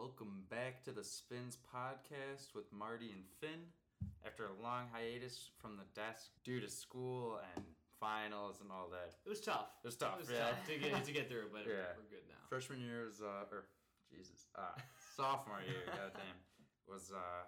[0.00, 3.68] Welcome back to the Spins podcast with Marty and Finn.
[4.24, 7.60] After a long hiatus from the desk due to school and
[8.00, 9.12] finals and all that.
[9.12, 9.68] It was tough.
[9.84, 10.56] It was tough, It was yeah.
[10.56, 11.92] tough to get to get through, but Yeah.
[12.00, 12.40] we're good now.
[12.48, 13.68] Freshman year was, uh, or
[14.08, 14.72] Jesus, uh,
[15.20, 16.40] sophomore year, goddamn,
[16.88, 17.44] was, uh,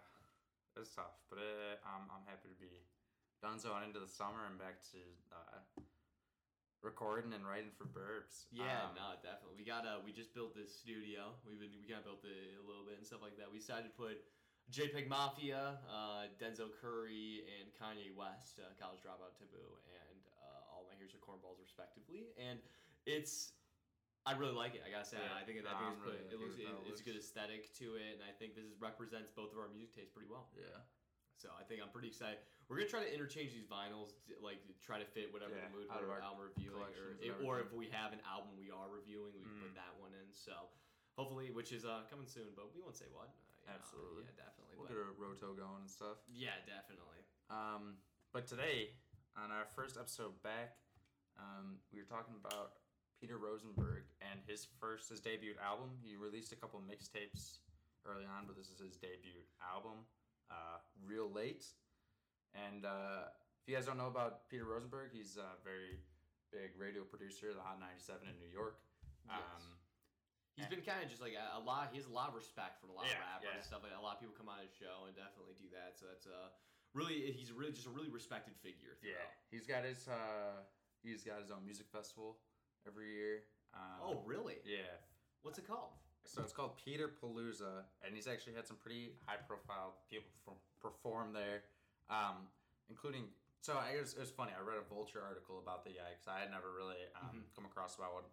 [0.77, 1.17] it was tough.
[1.33, 2.85] But uh, I'm, I'm happy to be
[3.41, 5.01] done so and into the summer and back to
[5.33, 5.57] uh,
[6.83, 8.51] recording and writing for Burbs.
[8.51, 9.57] Yeah, Um, no, definitely.
[9.57, 11.39] We got uh we just built this studio.
[11.47, 13.51] We've been we kind of built it a little bit and stuff like that.
[13.51, 14.27] We decided to put
[14.71, 20.87] JPEG Mafia, uh, Denzel Curry, and Kanye West, uh, college dropout taboo, and uh, all
[20.87, 22.31] my heroes are cornballs respectively.
[22.39, 22.63] And
[23.07, 23.55] it's
[24.23, 24.87] I really like it.
[24.87, 27.07] I gotta say, Yeah, I think no, think it's, really it looks it, it's a
[27.07, 30.15] good aesthetic to it, and I think this is, represents both of our music tastes
[30.15, 30.47] pretty well.
[30.55, 30.79] Yeah.
[31.43, 32.39] So I think I'm pretty excited.
[32.71, 35.91] We're gonna try to interchange these vinyls, like try to fit whatever Yeah, the mood
[35.91, 37.59] we're our album reviewing, or, if, or.
[37.59, 37.67] Mm.
[37.67, 40.31] if we have an album we are reviewing, we can put that one in.
[40.31, 40.55] So
[41.19, 43.35] hopefully, which is uh, coming soon, but we won't say what.
[43.67, 44.31] Uh, Absolutely.
[44.31, 44.79] yeah, definitely.
[44.79, 46.23] We'll but- get a roto going and stuff.
[46.31, 47.27] yeah, definitely.
[47.51, 47.99] Um,
[48.31, 48.95] but today,
[49.35, 50.79] on our first episode back,
[51.35, 52.79] um, we were talking about
[53.19, 55.91] Peter Rosenberg and his first, his debut album.
[56.07, 57.67] He released a couple mixtapes
[58.07, 60.07] early on, but this is his debut album,
[60.51, 61.65] uh, Real Late.
[62.55, 66.01] And uh, if you guys don't know about Peter Rosenberg, he's a very
[66.53, 68.77] big radio producer, the Hot 97 in New York.
[69.29, 69.39] Yes.
[69.39, 69.79] Um,
[70.53, 71.89] He's been kind of just like a, a lot.
[71.89, 73.57] He has a lot of respect from a lot Yeah, of rappers yeah.
[73.57, 73.81] and stuff.
[73.81, 75.97] Like a lot of people come on his show and definitely do that.
[75.97, 76.53] So that's a
[76.93, 79.01] really he's really just a really respected figure.
[79.01, 80.61] yeah, he's got his uh,
[81.01, 82.37] he's got his own music festival
[82.85, 83.49] every year.
[83.73, 84.61] Um, Oh really?
[84.69, 84.93] yeah.
[85.41, 85.97] What's it called?
[86.25, 90.31] So it's called Peter Palooza, and he's actually had some pretty high-profile people
[90.81, 91.67] perform, there,
[92.09, 92.49] um,
[92.89, 93.29] including.
[93.61, 94.53] So I, it, was, it was funny.
[94.57, 97.67] I read a Vulture article about the guy because I had never really um, come
[97.67, 98.27] across about what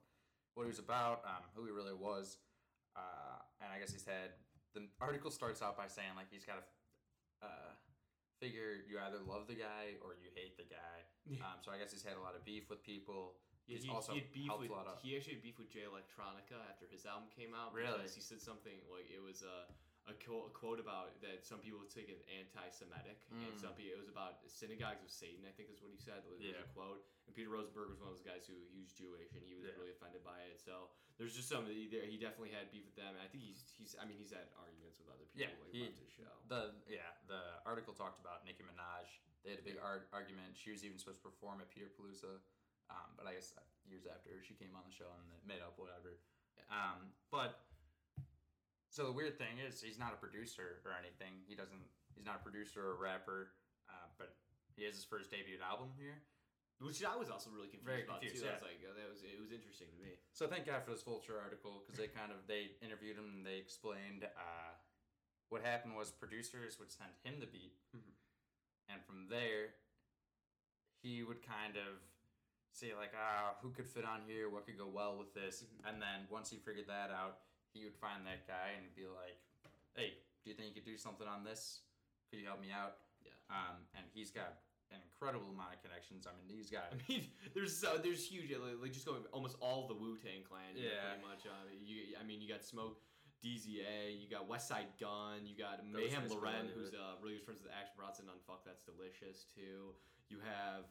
[0.57, 2.37] what he was about, um, who he really was,
[2.97, 4.33] uh, and I guess he's had.
[4.73, 7.71] The article starts out by saying like he's got a uh,
[8.39, 10.97] figure you either love the guy or you hate the guy.
[11.43, 13.37] Um, so I guess he's had a lot of beef with people.
[13.69, 14.97] Yeah, he, also he had beef with a lot of.
[15.05, 17.69] he actually had beef with Jay Electronica after his album came out.
[17.71, 17.93] Really?
[18.01, 19.69] Because he said something like it was a
[20.09, 23.93] a, quote, a quote about that some people would take it anti-Semitic, and some people
[23.93, 25.45] it was about synagogues of Satan.
[25.45, 26.25] I think is what he said.
[26.25, 26.49] It was Mm.
[26.57, 26.65] Yeah.
[26.65, 27.05] a quote.
[27.29, 29.69] And Peter Rosenberg was one of those guys who he was Jewish, and he was
[29.69, 29.77] Yeah.
[29.77, 30.57] really offended by it.
[30.57, 30.89] So
[31.21, 32.09] there's just some he, there.
[32.09, 33.93] He definitely had beef with them, and I think he's he's.
[34.01, 35.45] I mean, he's had arguments with other people.
[35.45, 36.33] Yeah, like he- his show.
[36.49, 39.05] The yeah, the article talked about Nicki Minaj.
[39.45, 40.57] They had a big ar- argument.
[40.57, 42.41] She was even supposed to perform at Peter Palooza,
[42.89, 43.53] um, but I guess
[43.89, 46.21] years after she came on the show and made up whatever.
[46.69, 47.65] Um, but
[48.93, 51.41] so the weird thing is he's not a producer or anything.
[51.49, 51.81] He doesn't.
[52.13, 53.53] He's not a producer or a rapper.
[53.89, 54.37] Uh, but
[54.77, 56.21] he has his first debut album here.
[56.79, 58.47] Which I was also really confused Very about confused, too.
[58.47, 60.15] I was like, oh, that was it was interesting to me.
[60.31, 63.43] So thank God for this Vulture article because they kind of they interviewed him and
[63.43, 64.71] they explained uh,
[65.51, 67.75] what happened was producers would send him the beat,
[68.87, 69.75] and from there
[71.03, 71.99] he would kind of
[72.73, 76.01] say like ah who could fit on here what could go well with this and
[76.01, 77.39] then once he figured that out
[77.73, 79.37] he would find that guy and be like
[79.95, 80.13] hey
[80.43, 81.81] do you think you could do something on this
[82.29, 83.33] could you help me out Yeah.
[83.51, 86.89] um, and he's got an incredible amount of connections I mean these guys.
[86.93, 90.73] I mean, there's so there's huge like, just going almost all the Wu Tang Clan.
[90.73, 91.13] Yeah.
[91.13, 91.45] pretty much.
[91.45, 92.97] Uh, you, I mean, you got Smoke,
[93.45, 97.61] DZA, you got Westside Gunn, you got Mayhem Lauren, really who's uh, really good friends
[97.61, 99.93] with Action Bronson on Fuck That's Delicious too.
[100.33, 100.89] You have.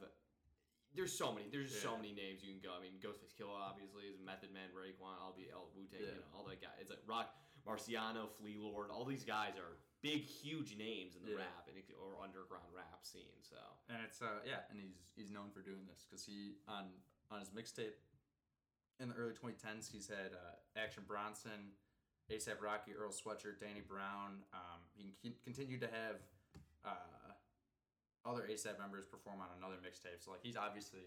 [0.96, 1.46] There's so many.
[1.52, 2.74] There's so many names you can go.
[2.74, 6.18] I mean, Ghostface Killah obviously is Method Man, Raekwon, all be all Wu Tang, Yeah.
[6.18, 6.74] you know, all that guy.
[6.80, 7.30] It's like Rock,
[7.66, 8.90] Marciano, Flee Lord.
[8.90, 11.44] All these guys are big, huge names in the Yeah.
[11.46, 13.36] rap and or underground rap scene.
[13.42, 13.56] So
[13.88, 16.90] and it's uh yeah, and he's he's known for doing this because he on
[17.30, 17.94] on his mixtape
[18.98, 21.70] in the early 2010s he's had uh, Action Bronson,
[22.30, 24.42] ASAP Rocky, Earl Sweatshirt, Danny Brown.
[24.52, 26.16] Um, he con- continued to have
[26.84, 26.90] uh,
[28.26, 30.18] other ASAP members perform on another mixtape.
[30.22, 31.04] So like he's obviously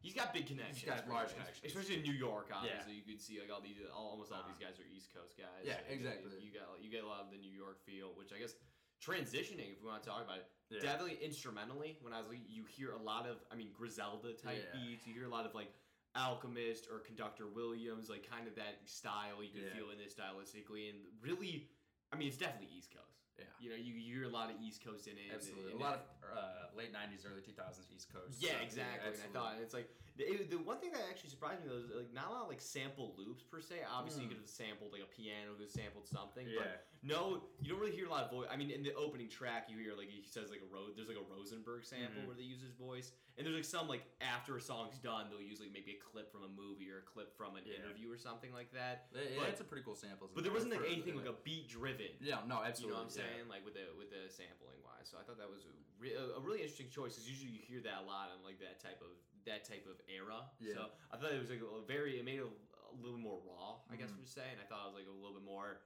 [0.00, 0.80] He's got big connections.
[0.80, 1.64] He's got large connections.
[1.68, 2.48] especially in New York.
[2.52, 3.00] Obviously, Yeah.
[3.00, 5.36] Um, you could see like all these, all, almost all these guys are East Coast
[5.36, 5.60] guys.
[5.64, 6.32] Yeah, exactly.
[6.40, 8.56] You got you get a lot of the New York feel, which I guess
[9.04, 10.80] transitioning, if we want to talk about it, Yeah.
[10.80, 11.98] definitely instrumentally.
[12.00, 14.80] When I was like, you hear a lot of, I mean, Griselda type Yeah.
[14.80, 15.06] beats.
[15.06, 15.72] You hear a lot of like.
[16.16, 20.88] Alchemist or Conductor Williams, like kind of that style you can feel in this stylistically,
[20.88, 21.66] and really,
[22.12, 23.23] I mean, it's definitely East Coast.
[23.38, 23.44] Yeah.
[23.58, 25.34] you know, you, you hear a lot of East Coast in it.
[25.34, 28.38] absolutely and a lot of uh, late 90s, early 2000s East Coast.
[28.38, 28.62] yeah, stuff.
[28.62, 29.10] exactly.
[29.10, 29.88] and I thought it's like
[30.18, 32.48] it- the one thing that actually surprised me though is like not a lot of
[32.48, 33.82] like sample loops per se.
[33.90, 34.38] Obviously, you Mm.
[34.38, 36.62] could have sampled like a piano, could have sampled something, Yeah.
[36.62, 38.46] but no, you don't really hear a lot of voice.
[38.50, 41.10] I mean, in the opening track, you hear like he says like a ro- there's
[41.10, 42.26] like a Rosenberg sample Mhm.
[42.30, 45.42] where they use his voice, and there's like some like after a song's done, they'll
[45.42, 47.82] use like maybe a clip from a movie or a clip from an Yeah.
[47.82, 49.10] interview or something like that.
[49.12, 50.30] Yeah, But- it's a pretty cool sample.
[50.32, 52.14] But there wasn't like anything like a beat driven.
[52.20, 52.94] Yeah, no, absolutely.
[52.94, 53.23] You know what I'm yeah.
[53.24, 53.46] Saying?
[53.48, 55.08] Like with the with the sampling wise.
[55.08, 57.80] So I thought that was a, re- a really interesting choice because usually you hear
[57.88, 59.12] that a lot in like that type of
[59.48, 60.44] that type of era.
[60.60, 60.76] Yeah.
[60.76, 60.80] So
[61.12, 63.80] I thought it was like a very it made it a, a little more raw.
[63.88, 64.20] I guess Mhm.
[64.20, 65.80] we would say, and I thought it was like a little bit more.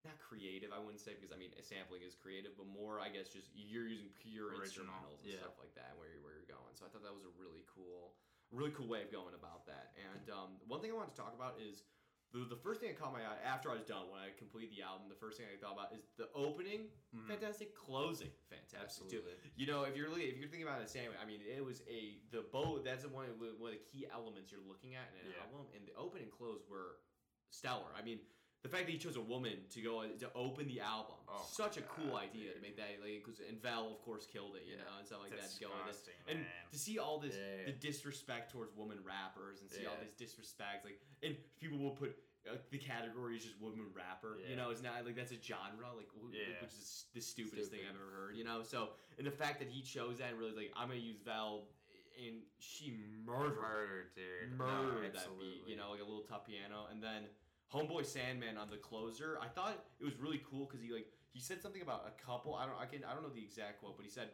[0.00, 3.28] Not creative, I wouldn't say because I mean sampling is creative, but more I guess
[3.36, 5.44] just you're using pure Original, instrumentals and yeah.
[5.44, 6.72] stuff like that, where you're, where you're going.
[6.72, 8.16] So I thought that was a really cool,
[8.48, 9.92] really cool way of going about that.
[10.00, 11.84] And um, one thing I wanted to talk about is
[12.32, 14.70] the, the first thing that caught my eye after I was done when I completed
[14.76, 15.10] the album.
[15.10, 17.26] The first thing I thought about is the opening, Mhm.
[17.26, 19.18] fantastic, closing, fantastic too.
[19.26, 19.50] Absolutely.
[19.56, 21.82] You know, if you're really, if you're thinking about it same, I mean, it was
[21.90, 22.78] a the bow.
[22.78, 25.42] That's one of, one of the key elements you're looking at in an Yeah.
[25.42, 27.02] album, and the open and close were
[27.50, 27.90] stellar.
[27.98, 28.20] I mean,
[28.62, 31.76] the fact that he chose a woman to go to open the album, Oh such
[31.78, 34.64] a cool God, idea to make that like because and Val of course killed it,
[34.68, 34.84] you Yeah.
[34.84, 35.48] know, and stuff like that.
[35.50, 35.92] To go with it.
[35.92, 37.66] Disgusting, And to see all this Yeah.
[37.66, 40.04] the disrespect towards women rappers and see all Yeah.
[40.04, 42.16] this disrespect like and people will put
[42.50, 45.92] uh, the category is just woman rapper you know it's not like that's a genre
[45.96, 46.60] like Yeah.
[46.62, 49.68] which is the stupidest thing I've ever heard you know so and the fact that
[49.68, 51.68] he chose that and really like I'm gonna use Val
[52.18, 52.92] and she
[53.24, 54.52] murdered Murder, dude.
[54.52, 57.24] murdered no, that beat, you know, like a little tough piano, and then
[57.72, 59.38] Homeboy Sandman on the closer.
[59.40, 62.54] I thought it was really cool because he like he said something about a couple.
[62.54, 64.30] I don't I can I don't know the exact quote, but he said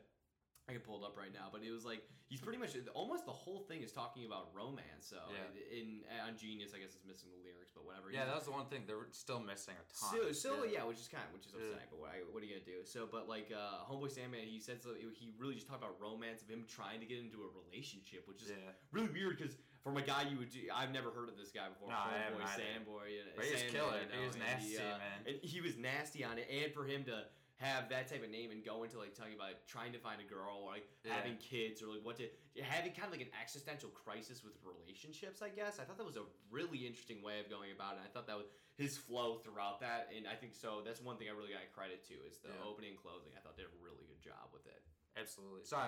[0.69, 1.47] I can pull it up right now.
[1.53, 5.07] But it was like he's pretty much almost the whole thing is talking about romance.
[5.13, 5.79] So Yeah.
[5.79, 8.11] in on Genius, I guess it's missing the lyrics, but whatever.
[8.11, 8.83] Yeah, He's- that was the one thing.
[8.89, 10.11] they're still missing a ton.
[10.11, 10.83] So, still, yeah.
[10.83, 11.71] which is kind of which is Yeah.
[11.77, 11.89] upsetting.
[11.93, 12.83] But what, I, what are you gonna do?
[12.89, 14.97] So, but like uh, Homeboy Sandman, he said so.
[14.97, 18.41] He really just talked about romance of him trying to get into a relationship, which
[18.43, 18.73] is Yeah.
[18.91, 19.55] really weird because
[19.87, 21.95] from a guy you would do, I've never heard of this guy before.
[21.95, 22.67] No, I haven't Homeboy either.
[22.83, 24.03] Sandboy, and But he was killer.
[24.03, 25.19] you He was and nasty, uh, man.
[25.31, 27.23] And he was nasty on it, and for him to
[27.63, 30.27] have that type of name and go into like talking about trying to find a
[30.27, 31.15] girl or like Yeah.
[31.15, 32.27] having kids or like what to
[32.61, 35.41] having kind of like an existential crisis with relationships.
[35.41, 38.03] I guess I thought that was a really interesting way of going about it.
[38.05, 40.83] I thought that was his flow throughout that, and I think so.
[40.85, 42.67] That's one thing I really got credit to is the Yeah.
[42.67, 43.31] opening and closing.
[43.39, 44.83] I thought they did a really good job with it.
[45.17, 45.63] Absolutely.
[45.65, 45.79] So,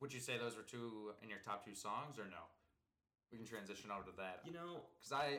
[0.00, 2.48] would you say those were two in your top two songs, or no?
[3.34, 4.40] We can transition over to that.
[4.46, 5.38] You know, Because I,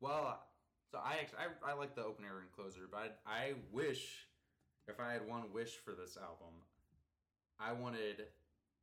[0.00, 0.44] well,
[0.90, 4.26] so I actually I, I like the opener and closer, but I, I wish
[4.86, 6.52] if I had one wish for this album,
[7.58, 8.24] I wanted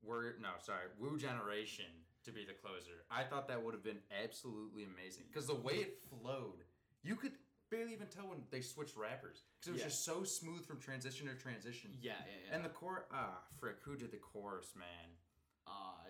[0.02, 1.86] word no sorry Wu Generation
[2.26, 3.06] to be the closer.
[3.12, 6.64] I thought that would have been absolutely amazing because the way it flowed,
[7.04, 7.34] you could
[7.70, 9.88] barely even tell when they switched rappers because it was Yeah.
[9.90, 11.92] just so smooth from transition to transition.
[12.02, 12.56] yeah, yeah, yeah.
[12.56, 15.14] And the core, ah, frick, who did the chorus, man?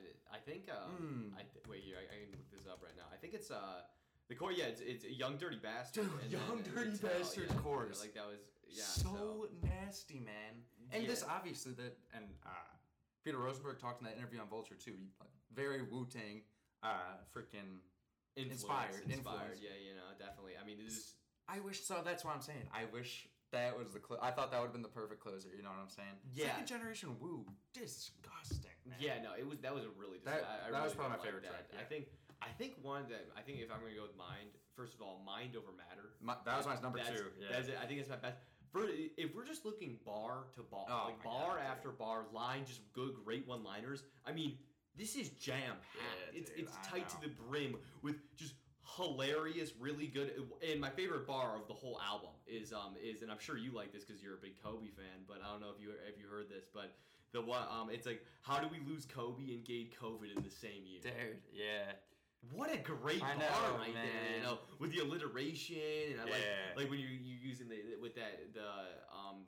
[0.06, 0.70] Uh, I think.
[0.70, 1.34] Um, Mm.
[1.36, 1.98] I th- wait here.
[1.98, 3.06] I, I can look this up right now.
[3.14, 3.82] I think it's uh
[4.30, 4.52] the core.
[4.52, 6.06] Yeah, it's, it's a young dirty bastard.
[6.22, 8.00] Dude, Young and Dirty it's, Bastard's yeah, chorus.
[8.02, 8.84] Like that was yeah.
[8.84, 10.64] so, nasty, man.
[10.92, 12.50] And this obviously that and uh,
[13.24, 14.96] Peter Rosenberg talked in that interview on Vulture too.
[15.54, 16.42] Very Wu Tang,
[16.84, 17.82] uh, freaking.
[18.36, 19.10] inspired, inspired.
[19.12, 19.60] influence.
[19.62, 20.54] Yeah, you know, definitely.
[20.62, 21.16] I mean, it is.
[21.48, 22.02] I wish so.
[22.06, 22.70] That's what I'm saying.
[22.74, 24.00] I wish that was the.
[24.08, 25.50] Cl- I thought that would have been the perfect closer.
[25.56, 26.18] You know what I'm saying?
[26.34, 26.46] Yeah.
[26.54, 28.69] Second generation Wu, disgusting.
[28.90, 28.98] Man.
[29.00, 30.18] Yeah, no, it was that was a really.
[30.26, 31.70] That- I, I that was probably my like favorite that.
[31.70, 32.06] track, I think.
[32.42, 35.22] I think one that I think if I'm gonna go with mind, first of all,
[35.26, 36.16] mind over matter.
[36.22, 37.28] My, that was my number That's- two.
[37.40, 37.48] Yeah.
[37.52, 37.78] That's it.
[37.82, 38.38] I think it's my best.
[38.72, 38.86] For,
[39.18, 41.66] if we're just looking bar to bar, Oh like bar God, dude.
[41.72, 44.04] after bar, line, just good, great one-liners.
[44.28, 44.60] I mean,
[44.96, 46.34] this is jam packed.
[46.34, 48.54] Yeah, it's dude, it's I tight to the brim with just
[48.96, 50.32] hilarious, really good.
[50.68, 53.72] And my favorite bar of the whole album is um is, and I'm sure you
[53.74, 56.18] like this because you're a big Kobe fan, but I don't know if you if
[56.20, 56.96] you heard this, but
[57.32, 60.50] the one um it's like how do we lose Kobe and gain COVID in the
[60.50, 61.02] same year?
[61.02, 61.14] Dude,
[61.54, 61.92] yeah.
[62.54, 66.24] What a great I bar know, right there, you know, with the alliteration and I
[66.24, 66.76] like Yeah.
[66.82, 68.68] like when you you using the with that the
[69.14, 69.44] um,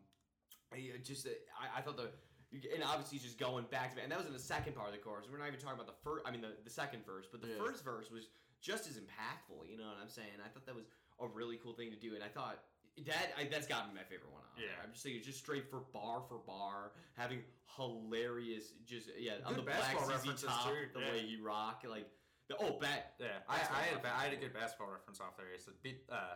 [0.73, 2.11] uh, just uh, I, I thought the
[2.75, 4.93] and obviously just going back to it, and that was in the second part of
[4.93, 5.25] the chorus.
[5.31, 6.25] We're not even talking about the first.
[6.27, 7.63] I mean the, the second verse, but the Yeah.
[7.63, 8.27] first verse was
[8.59, 9.71] just as impactful.
[9.71, 10.43] You know what I'm saying?
[10.43, 10.85] I thought that was
[11.21, 12.59] a really cool thing to do, and I thought.
[13.07, 14.41] That I, that's got to be my favorite one.
[14.41, 14.67] On there.
[14.67, 14.83] Yeah.
[14.83, 17.39] I'm just saying, just straight for bar for bar, having
[17.77, 21.11] hilarious, just yeah, on the black ZZ top, too, the yeah.
[21.11, 22.07] way he rock, like
[22.51, 25.47] the oh bat, Yeah, I, I, had, a had a good basketball reference off there.
[25.53, 26.35] He said, beat uh,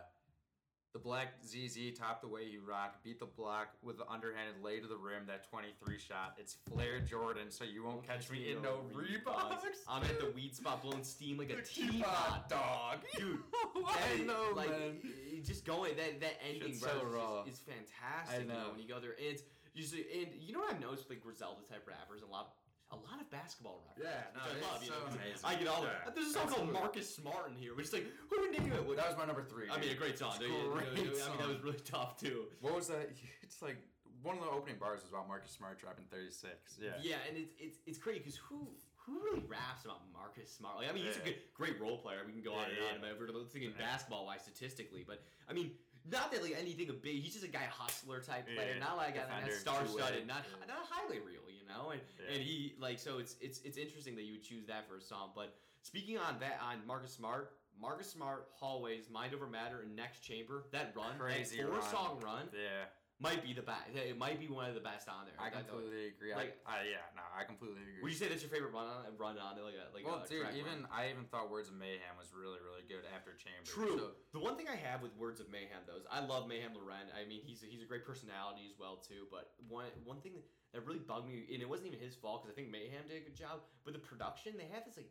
[0.92, 4.80] the black ZZ top the way you rock, beat the block with the underhanded lay
[4.80, 6.34] to the rim, that 23 shot.
[6.38, 9.58] It's Flair Jordan, so you won't catch me in no Reeboks.
[9.88, 12.98] I'm at the weed spot blowing steam like a teapot, dog.
[13.18, 13.40] dude.
[13.86, 14.96] I know, like, man.
[15.44, 17.42] just going that that ending Shit's verse so is- raw.
[17.44, 18.38] is, fantastic.
[18.38, 18.70] I You know know.
[18.72, 19.42] when you go there, and it's
[19.74, 22.52] usually and you know what I've noticed with like Griselda type rappers and a lot
[22.92, 24.14] a lot of basketball references.
[24.14, 24.78] Yeah, no, I love.
[24.82, 25.42] You so know, amazing.
[25.42, 25.82] I get all.
[25.82, 26.72] of Yeah, there's a song called.
[26.72, 28.96] Marcus Smart in here, which is like who would name it?
[28.96, 29.66] That was my number three.
[29.70, 30.38] I mean, a great song.
[30.38, 32.46] It's You know, great I mean, that was really tough too.
[32.60, 33.10] What was that?
[33.42, 33.78] It's like
[34.22, 36.78] one of the opening bars was about Marcus Smart dropping 36.
[36.80, 36.90] Yeah.
[37.02, 38.68] Yeah, and it's it's it's crazy because who
[39.06, 40.78] who really raps about Marcus Smart?
[40.78, 42.22] Like, I mean, he's a good great role player.
[42.26, 43.10] We can go on and Yeah, on yeah.
[43.14, 43.86] about if we're thinking Yeah.
[43.86, 45.72] basketball wise statistically, but I mean.
[46.10, 47.20] Not that like anything of big.
[47.22, 48.74] He's just a guy hustler type player.
[48.74, 50.26] Yeah, Not like a star studded.
[50.26, 50.66] Not Yeah.
[50.74, 51.90] not highly real, you know.
[51.90, 52.34] And Yeah.
[52.34, 55.00] and he like so it's it's it's interesting that you would choose that for a
[55.00, 55.32] song.
[55.34, 60.20] But speaking on that on Marcus Smart, Marcus Smart, Hallways, Mind Over Matter, and Next
[60.20, 60.64] Chamber.
[60.72, 61.90] That run, Crazy that four run.
[61.90, 62.86] song run, Yeah.
[63.16, 63.88] Might be the best.
[63.96, 65.40] It might be one of the best on there.
[65.40, 66.36] I completely agree.
[66.36, 68.04] like- I, I yeah, no, I completely agree.
[68.04, 69.64] Would you say that's your favorite run on run on it?
[69.64, 70.92] Like a like well, a dude, even run?
[70.92, 73.64] I even thought Words of Mayhem was really, really good after Chamber.
[73.64, 73.96] True.
[73.96, 74.06] So,
[74.36, 77.08] the one thing I have with Words of Mayhem, though, is I love Mayhem Lauren.
[77.16, 79.24] I mean, he's a, he's a great personality as well too.
[79.32, 80.36] But one one thing
[80.76, 83.16] that really bugged me, and it wasn't even his fault because I think Mayhem did
[83.16, 83.64] a good job.
[83.88, 85.08] But the production, they have this like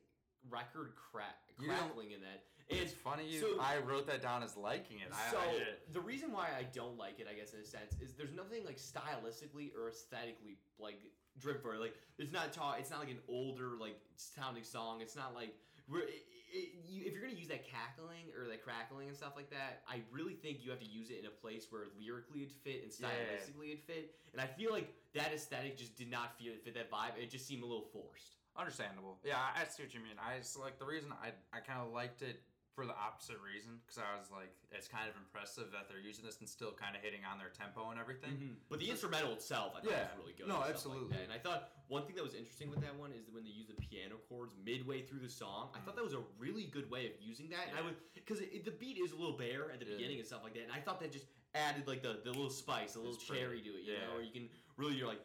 [0.49, 2.43] record crack crackling in that.
[2.69, 3.27] And it's funny.
[3.29, 5.09] You, so- I wrote that down as liking it.
[5.13, 5.93] I, so I it.
[5.93, 8.65] the reason why I don't like it, I guess, in a sense, is there's nothing
[8.65, 10.99] like stylistically or aesthetically like
[11.39, 11.79] driven for it.
[11.79, 15.01] Like it's not ta- It's not like an older like sounding song.
[15.01, 15.53] It's not like.
[15.93, 19.49] It, it, you, if you're gonna use that cackling or that crackling and stuff like
[19.51, 22.53] that, I really think you have to use it in a place where lyrically it'd
[22.63, 23.07] fit and Yeah.
[23.11, 24.15] stylistically it'd fit.
[24.31, 27.21] And I feel like that aesthetic just did not feel fit that vibe.
[27.21, 28.35] It just seemed a little forced.
[28.57, 29.17] Understandable.
[29.23, 30.15] Yeah, I, see what you mean.
[30.19, 32.41] I just like the reason I I kind of liked it
[32.75, 36.25] for the opposite reason because I was like, it's kind of impressive that they're using
[36.27, 38.35] this and still kind of hitting on their tempo and everything.
[38.35, 38.67] Mm-hmm.
[38.67, 40.11] But the instrumental itself, I thought Yeah.
[40.11, 40.47] was really good.
[40.51, 41.15] No, absolutely.
[41.15, 41.23] Like.
[41.23, 43.55] And I thought one thing that was interesting with that one is that when they
[43.55, 46.91] use the piano chords midway through the song, I thought that was a really good
[46.91, 47.71] way of using that.
[47.71, 47.87] And I Yeah.
[47.91, 49.95] was because the beat is a little bare at the Yeah.
[49.95, 52.49] beginning and stuff like that, and I thought that just added like the, the little
[52.51, 53.83] spice, a little It's pretty- cherry to it.
[53.87, 54.07] You yeah.
[54.07, 55.23] know, where you can really you're like.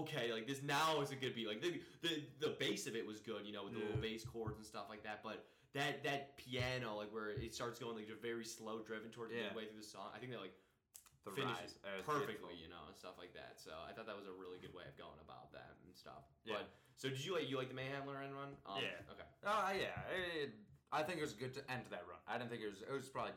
[0.00, 1.46] Okay, like this now is a good beat.
[1.48, 4.24] Like the the, the bass of it was good, you know, with the little bass
[4.24, 5.20] chords and stuff like that.
[5.22, 5.44] But
[5.74, 9.48] that that piano, like where it starts going like a very slow driven toward Yeah.
[9.52, 10.54] midway through the song, I think that like
[11.24, 13.56] The finishes rise, uh, perfectly, you know, and stuff like that.
[13.60, 16.24] So I thought that was a really good way of going about that and stuff.
[16.44, 16.60] Yeah.
[16.60, 18.52] But so did you like you like the Mayhem Lauren run?
[18.66, 19.12] Um, Yeah.
[19.12, 19.28] Okay.
[19.44, 20.52] Oh yeah, it,
[20.92, 22.20] I think it was good to end to that run.
[22.28, 22.80] I didn't think it was.
[22.84, 23.32] It was probably.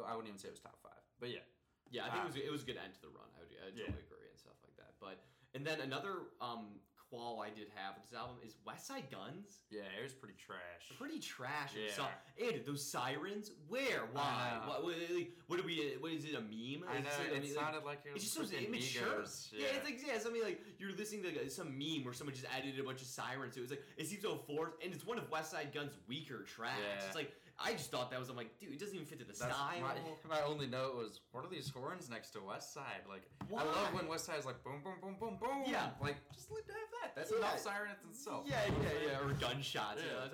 [0.00, 1.44] I wouldn't even say it was top five, but yeah.
[1.90, 3.26] Yeah, I think it was it was a good end to the run.
[3.36, 3.90] I would I Yeah.
[3.90, 4.94] totally agree and stuff like that.
[5.02, 5.18] But
[5.54, 6.66] and then another um
[7.10, 9.62] qual I did have with this album is Westside Gunn's.
[9.68, 10.96] Yeah, it was pretty trash.
[10.96, 11.72] Pretty trash.
[11.74, 11.90] Yeah.
[11.92, 12.04] So,
[12.40, 14.68] and those sirens, where, why, know.
[14.70, 15.96] what, what, like, what do we?
[15.98, 16.36] What is it?
[16.36, 16.84] A meme?
[16.88, 17.10] I Is know.
[17.26, 19.08] it- It like, sounded like it was It's just so immature.
[19.22, 19.48] Migos.
[19.52, 19.66] Yeah.
[19.74, 22.78] it's like yeah, something like you're listening to like, some meme where someone just added
[22.78, 23.54] a bunch of sirens.
[23.54, 23.62] to it.
[23.62, 26.78] was like it seems so forced, and it's one of Westside Gunn's weaker tracks.
[26.78, 27.06] Yeah.
[27.06, 28.30] It's like I just thought that was.
[28.30, 29.80] I'm like, dude, it doesn't even fit to the That's style.
[29.82, 29.94] my,
[30.28, 33.04] my only note was, what are these horns next to Westside?
[33.06, 33.60] Like, Why?
[33.62, 35.62] I love when Westside is like boom, boom, boom, boom, boom.
[35.66, 35.90] Yeah.
[36.00, 37.14] Like, just leave to have that.
[37.14, 37.38] That's Yeah.
[37.38, 38.46] enough sirens itself.
[38.48, 40.00] Yeah, yeah, yeah, or gunshots.
[40.00, 40.24] You, know?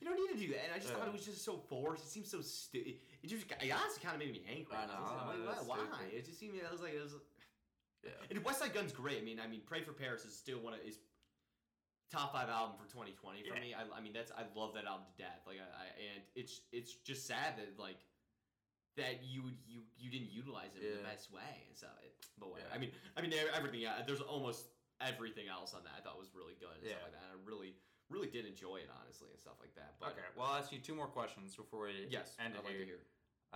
[0.00, 0.64] You don't need to do that.
[0.68, 0.98] And I just Yeah.
[1.00, 2.04] thought it was just so forced.
[2.04, 3.00] It seems so stupid.
[3.22, 4.76] It just, it honestly kind of made me angry.
[4.76, 5.76] I know, I'm like, why?
[5.80, 6.12] stupid.
[6.12, 6.60] It just seemed.
[6.60, 7.16] I was like, it was.
[8.04, 8.10] Yeah.
[8.28, 9.16] And Westside Gunn's great.
[9.18, 10.98] I mean, I mean, Pray for Paris is still one of is
[12.10, 13.60] top five album for 2020 for Yeah.
[13.60, 13.74] me.
[13.74, 15.42] I, I mean, that's I love that album to death.
[15.46, 17.98] Like, I, I and it's it's just sad that like
[18.96, 21.88] that you you you didn't utilize it in the best way and so.
[22.04, 22.68] It, but whatever.
[22.70, 22.76] Yeah.
[22.76, 23.80] I mean, I mean everything.
[23.80, 24.66] Yeah, there's almost
[25.00, 26.98] everything else on that I thought was really good and Yeah.
[27.02, 27.26] stuff like that.
[27.30, 27.74] And I really
[28.12, 29.96] really did enjoy it honestly and stuff like that.
[29.98, 32.76] But Okay, well, I'll ask you two more questions before we yes, end I'd like
[32.76, 32.84] here.
[32.84, 33.02] to hear.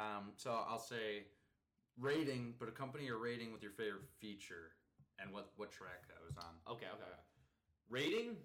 [0.00, 1.26] Um, so I'll say
[1.98, 4.72] rating, but accompany your rating with your favorite feature
[5.20, 6.54] and what what track that was on.
[6.66, 7.27] Okay, okay, okay.
[7.90, 8.36] Rating,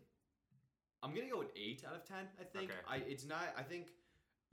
[1.01, 2.27] I'm gonna go with eight out of ten.
[2.39, 2.71] I think.
[2.71, 2.79] Okay.
[2.87, 3.53] I it's not.
[3.57, 3.87] I think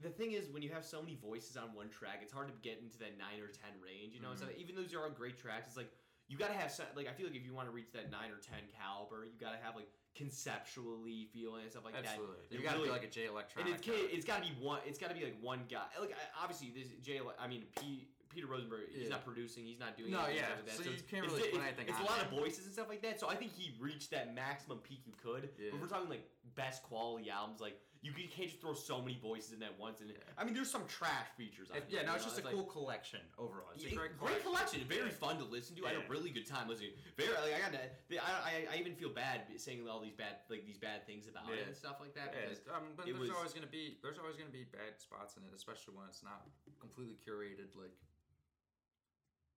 [0.01, 2.53] the thing is when you have so many voices on one track, it's hard to
[2.61, 4.13] get into that nine or ten range.
[4.13, 4.57] You know, so Mhm.
[4.57, 5.67] even those are all great tracks.
[5.67, 5.91] It's like
[6.27, 8.31] you gotta have some, like I feel like if you want to reach that nine
[8.31, 12.55] or ten caliber, you gotta have like conceptually feeling and stuff like Absolutely, that.
[12.57, 14.81] you got to really- be like a J and it's it's got to be one.
[14.85, 15.87] It's got to be like one guy.
[15.99, 17.21] Like obviously, this Jay.
[17.39, 18.89] I mean, P, Peter Rosenberg.
[18.91, 19.09] He's Yeah.
[19.09, 19.65] not producing.
[19.65, 20.11] He's not doing.
[20.11, 20.75] No, anything yeah, Like that.
[20.77, 23.01] so you it's- can't really it's, It's on a lot of voices and stuff like
[23.01, 23.19] that.
[23.19, 25.49] So I think he reached that maximum peak you could.
[25.55, 25.73] But Yeah.
[25.73, 28.99] if we're talking like best quality albums, like you, can, you can't just throw so
[28.99, 30.01] many voices in at once.
[30.01, 30.17] And Yeah.
[30.35, 31.69] I mean, there's some trash features.
[31.69, 33.69] On It- yeah, no, it's just a like- cool collection overall.
[33.75, 34.81] It's a great great collection.
[34.85, 35.85] Very fun to listen to.
[35.85, 36.93] I had a really good time listening.
[37.15, 37.73] Very like I got.
[37.73, 41.27] to- I, I, I even feel bad saying all these bad like these bad things
[41.27, 42.31] about it and stuff like that.
[42.31, 45.37] Because it's- um, but there's was- always gonna be there's always gonna be bad spots
[45.37, 47.93] in it, especially when it's not completely curated like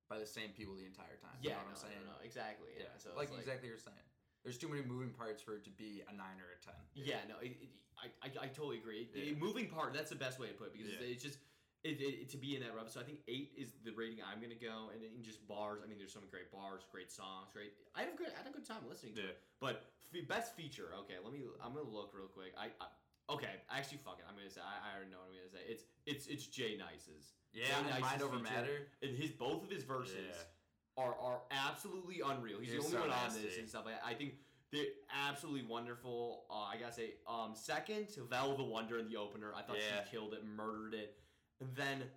[0.08, 1.34] by the same people the entire time.
[1.40, 2.02] you yeah, know no, I'm saying?
[2.04, 2.70] no, no, exactly.
[2.76, 4.04] Yeah, so it's like, exactly you're saying.
[4.44, 6.76] There's too many moving parts for it to be a nine or a ten.
[6.92, 9.08] Yeah, no, it, it, I, I, I totally agree.
[9.16, 9.32] Yeah.
[9.32, 11.08] it- moving part, that's the best way to put it because Yeah.
[11.08, 11.40] it's, just
[11.80, 12.88] it, it, to be in that rev.
[12.92, 15.80] So I think eight is the rating I'm gonna go, and in just bars.
[15.84, 17.72] I mean, there's some great bars, great songs, great.
[17.96, 19.36] I had a good, I had a good time listening to Yeah.
[19.36, 19.40] it.
[19.60, 20.92] But f- best feature.
[21.04, 21.44] Okay, let me.
[21.64, 22.52] I'm gonna look real quick.
[22.56, 22.68] I.
[22.80, 22.88] I
[23.30, 24.24] Okay, actually, fuck it.
[24.28, 24.60] I'm gonna say.
[24.60, 25.64] I, I already know what I'm gonna say.
[25.72, 27.32] It's it's it's Jay Nice's.
[27.54, 28.52] Yeah, Jay Nice's mind over feature.
[28.52, 28.86] matter.
[29.02, 31.02] And his both of his verses Yeah.
[31.02, 32.58] are are absolutely unreal.
[32.60, 33.86] He's the only so one on this and stuff.
[33.86, 34.04] like that.
[34.06, 34.34] I think
[34.70, 34.84] they're
[35.26, 36.44] absolutely wonderful.
[36.50, 39.52] Uh, I gotta say, um, second, Vel the Wonder in the opener.
[39.56, 40.04] I thought Yeah.
[40.04, 41.16] she killed it, murdered it.
[41.60, 42.10] And then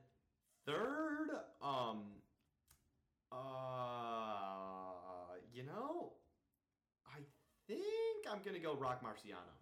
[0.66, 1.30] third,
[1.62, 2.04] um,
[3.32, 3.36] uh,
[5.54, 6.14] you know,
[7.08, 7.20] I
[7.68, 9.54] think I'm gonna go Rock Marciano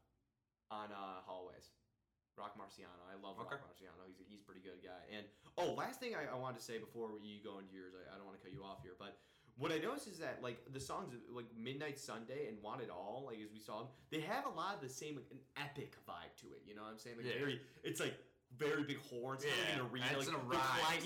[0.72, 1.72] on uh, Hallways.
[2.38, 3.00] Rock Marciano.
[3.08, 3.56] I love Okay.
[3.56, 4.04] Rock Marciano.
[4.12, 5.00] He's a, he's a pretty good guy.
[5.16, 5.24] And
[5.58, 8.18] oh, last thing I, I wanted to say before you go into yours, I, I
[8.20, 9.16] don't want to cut you off here, but
[9.56, 13.24] what I noticed is that like the songs like Midnight Sunday and Want It All,
[13.32, 15.96] like as we saw them, they have a lot of the same like an epic
[16.04, 16.60] vibe to it.
[16.68, 17.16] You know what I'm saying?
[17.24, 17.40] Like Yeah.
[17.40, 18.20] very, it's like
[18.58, 20.06] very big horns, of like an arena.
[20.08, 20.58] And Like it's in the cli-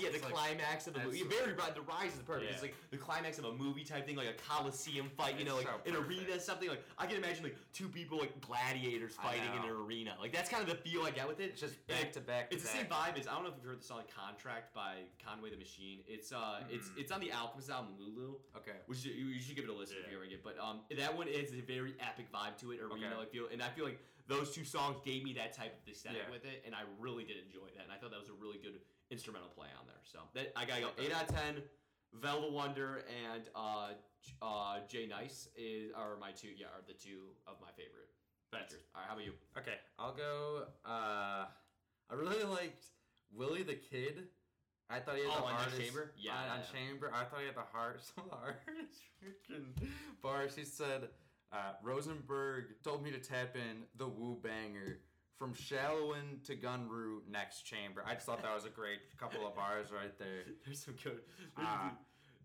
[0.02, 1.20] yeah, the It's like- climax of the movie.
[1.20, 1.54] Absolutely.
[1.54, 2.52] Very the rise is perfect.
[2.52, 5.38] It's like the climax of a movie type thing, like a coliseum fight.
[5.38, 8.18] You know, It's like so an arena, something like I can imagine like two people
[8.18, 10.16] like gladiators fighting in an arena.
[10.20, 11.50] Like that's kind of the feel I get with it.
[11.50, 12.50] It's just back to back.
[12.50, 14.74] to It's the same vibe as I don't know if you've heard the song "Contract"
[14.74, 16.00] by Conway the Machine.
[16.06, 16.98] It's uh, it's Mm.
[16.98, 18.76] it's on the Alchemist album Lulu, Okay.
[18.86, 20.12] which you, you should give it a listen if Yeah.
[20.12, 20.42] you ever get.
[20.42, 23.16] But um, that one is a very epic vibe to it, arena Okay.
[23.16, 23.98] like feel, and I feel like
[24.30, 26.30] those two songs gave me that type of aesthetic Yeah.
[26.30, 28.58] with it, and I really did enjoy that, and I thought that was a really
[28.58, 30.00] good instrumental play on there.
[30.04, 31.62] So that I gotta go eight out of ten.
[32.14, 33.90] Vel the Wonder and uh,
[34.42, 38.08] uh, Jay Nice is are my two yeah are the two of my favorite
[38.50, 38.74] That's-.
[38.94, 39.32] All right, how about you?
[39.58, 40.64] Okay, I'll go.
[40.84, 41.46] Uh,
[42.10, 42.86] I really liked
[43.32, 44.26] Willie the Kid.
[44.92, 45.80] I thought he had Oh, the hardest.
[45.80, 46.10] Chamber?
[46.18, 46.80] Yeah, on, yeah, on yeah.
[46.88, 47.10] Chamber.
[47.14, 49.88] I thought he had the hard, some of the hardest freaking
[50.20, 50.56] bars.
[50.56, 51.10] He said,
[51.52, 54.98] uh, "Rosenberg told me to tap in the Wu banger
[55.38, 59.54] from Shaolin to Gunru next chamber." I just thought that was a great couple of
[59.54, 60.44] bars right there.
[60.64, 61.20] There's some good.
[61.56, 61.92] Ah.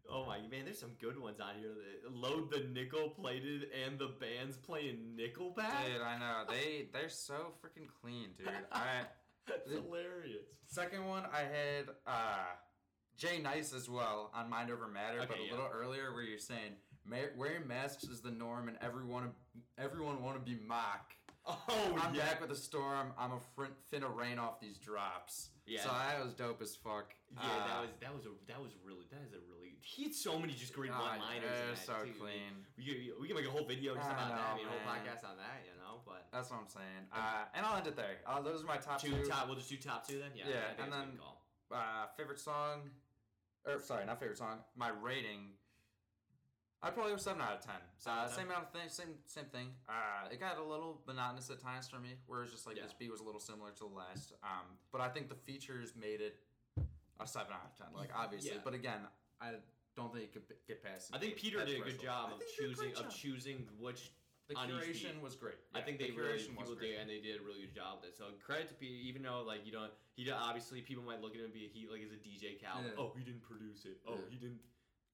[0.09, 1.71] oh my man, there's some good ones on here.
[2.12, 5.85] Load the nickel plated and the band's playing Nickelback.
[5.85, 8.50] Dude, I know they they're so freaking clean, dude.
[8.71, 9.05] I.
[9.47, 10.45] That's the- hilarious.
[10.67, 12.45] Second one, I had uh,
[13.17, 15.51] Jay Nice as well on Mind Over Matter, but a yeah.
[15.51, 16.85] little earlier where you're saying "Ma-
[17.38, 19.31] wearing masks is the norm and everyone
[19.77, 21.13] everyone want to be mock.
[21.47, 21.62] Oh
[22.01, 22.25] I'm yeah.
[22.25, 23.13] back with a storm.
[23.19, 25.50] I'm a frin- finna rain off these drops.
[25.67, 25.81] Yeah.
[25.83, 27.13] So that was dope as fuck.
[27.33, 30.03] Yeah, Uh, that was that was a that was really that is a really he
[30.09, 31.45] had so many just great God, one-liners.
[31.45, 32.17] in they're that, so too.
[32.19, 32.65] clean.
[32.77, 34.41] We can, we can make a whole video just I about that.
[34.41, 36.01] I know, mean, a whole podcast on that, you know.
[36.05, 37.05] But That's what I'm saying.
[37.13, 38.18] Uh, and I'll end it there.
[38.25, 39.29] Uh, those are my top two, two.
[39.29, 40.31] top, we'll just do top two then.
[40.33, 41.20] Yeah, Yeah, and then-
[41.72, 42.89] uh, favorite song,
[43.65, 44.59] or sorry, not favorite song.
[44.75, 45.53] My rating.
[46.85, 47.81] I'd probably go seven out of ten.
[47.98, 48.37] Seven Uh, out of 10?
[48.37, 49.74] same amount of thing, same same thing.
[49.89, 52.83] Uh, it got a little monotonous at times for me, where it's just like Yeah.
[52.83, 54.33] this beat was a little similar to the last.
[54.43, 56.37] Um, but I think the features made it
[57.19, 57.91] a seven out of ten.
[57.93, 58.61] Like obviously, Yeah.
[58.63, 59.07] but again,
[59.41, 59.55] I
[59.95, 61.09] don't think it could get past.
[61.13, 63.15] I think Peter did a good job of think he did a choosing great of
[63.15, 64.11] choosing which
[64.48, 65.57] The on each curation was great.
[65.74, 66.91] I Yeah, think the they really curation was people great.
[66.91, 68.15] did and they did a really good job with it.
[68.15, 71.33] So credit to Pete, even though like you don't he did, obviously people might look
[71.33, 72.83] at him and be he like as a DJ Cal.
[72.83, 72.91] Yeah.
[72.95, 74.00] Oh, he didn't produce it.
[74.05, 74.29] Oh, Yeah.
[74.29, 74.61] he didn't.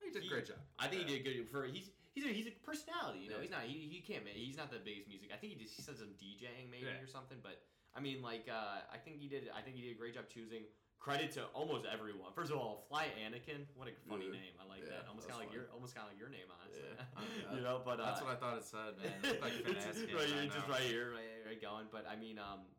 [0.04, 0.58] He did a he- great job.
[0.80, 1.18] I think Yeah.
[1.18, 3.20] he did a good for he's he's a, he's a personality.
[3.24, 3.42] You know, Yeah.
[3.44, 5.30] he's not he, he can't ma- he's not the biggest music.
[5.34, 7.02] I think he just he said some DJing maybe Yeah.
[7.04, 7.38] or something.
[7.42, 7.62] But
[7.96, 10.26] I mean like uh, I think he did I think he did a great job
[10.28, 10.64] choosing.
[11.02, 12.30] Credit to almost everyone.
[12.38, 13.66] First of all, Fly Anakin.
[13.74, 14.38] What a funny Yeah.
[14.38, 14.54] name.
[14.62, 15.10] I like Yeah, that.
[15.10, 16.86] Almost that's kind of like your almost kind of like your name, honestly.
[16.86, 17.18] Yeah.
[17.50, 19.18] I- you know, but uh, That's what I thought it said, man.
[19.26, 21.90] It like It's Finaskin, right I here, just right here, right, right going.
[21.90, 22.70] But I mean, um,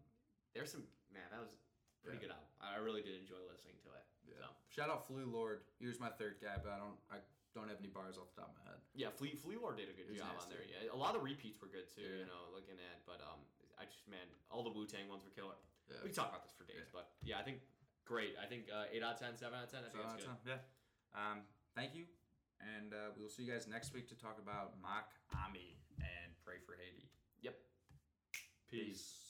[0.55, 1.27] there's some man.
[1.35, 1.51] That was
[2.07, 2.31] pretty Yeah.
[2.31, 2.47] good album.
[2.63, 4.07] I really did enjoy listening to it.
[4.33, 4.47] Yeah.
[4.47, 5.62] So Shout out Flee Lord.
[5.79, 7.18] He was my third guy, but I don't I
[7.53, 8.81] don't have any bars off the top of my head.
[8.97, 10.64] yeah, Flee Flee Lord did a good job on there.
[10.64, 12.25] Yeah, a lot of repeats were good too.
[12.25, 13.45] You know, looking at, but um,
[13.77, 15.57] I just man, all the Wu Tang ones were killer.
[15.92, 16.01] Yeah.
[16.01, 16.97] We talk about this for days, Yeah.
[16.97, 17.61] but yeah, I think
[18.09, 18.33] great.
[18.40, 19.85] I think uh, eight out of 10, 7 out of ten.
[19.85, 20.33] I think that's good.
[20.33, 20.61] uh, yeah.
[21.12, 21.45] Um,
[21.77, 22.09] thank you,
[22.64, 26.57] and uh, we'll see you guys next week to talk about Mock Ami and Pray
[26.64, 27.12] for Haiti.
[27.45, 27.61] Yep.
[28.73, 29.22] Peace.